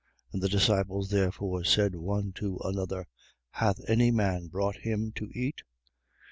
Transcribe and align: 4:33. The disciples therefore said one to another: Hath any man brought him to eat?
4:33. 0.33 0.41
The 0.41 0.49
disciples 0.49 1.09
therefore 1.11 1.63
said 1.63 1.93
one 1.95 2.31
to 2.33 2.57
another: 2.63 3.05
Hath 3.51 3.87
any 3.87 4.09
man 4.09 4.47
brought 4.47 4.77
him 4.77 5.11
to 5.13 5.29
eat? 5.31 5.61